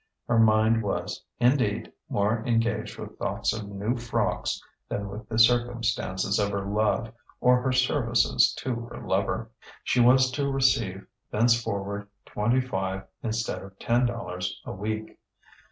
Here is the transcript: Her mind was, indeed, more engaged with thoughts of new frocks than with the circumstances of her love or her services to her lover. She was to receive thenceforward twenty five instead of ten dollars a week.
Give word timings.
Her 0.27 0.39
mind 0.39 0.81
was, 0.81 1.23
indeed, 1.39 1.91
more 2.09 2.43
engaged 2.43 2.97
with 2.97 3.19
thoughts 3.19 3.53
of 3.53 3.69
new 3.69 3.95
frocks 3.95 4.59
than 4.89 5.09
with 5.09 5.29
the 5.29 5.37
circumstances 5.37 6.39
of 6.39 6.49
her 6.49 6.65
love 6.65 7.13
or 7.39 7.61
her 7.61 7.71
services 7.71 8.51
to 8.55 8.73
her 8.73 8.99
lover. 9.05 9.51
She 9.83 9.99
was 10.01 10.31
to 10.31 10.47
receive 10.51 11.05
thenceforward 11.29 12.07
twenty 12.25 12.61
five 12.61 13.03
instead 13.21 13.61
of 13.61 13.77
ten 13.77 14.07
dollars 14.07 14.59
a 14.65 14.71
week. 14.71 15.19